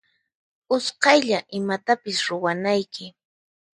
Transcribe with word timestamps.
Usqaylla 0.75 1.39
imatapis 1.57 2.17
ruwanayki. 2.29 3.05